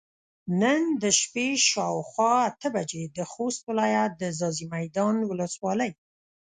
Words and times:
نن 0.61 0.81
د 1.01 1.03
شپې 1.19 1.47
شاوخوا 1.69 2.31
اته 2.49 2.67
بجې 2.75 3.03
د 3.17 3.19
خوست 3.31 3.61
ولايت 3.69 4.11
د 4.17 4.23
ځاځي 4.39 4.65
ميدان 4.75 5.15
ولسوالۍ 5.23 5.91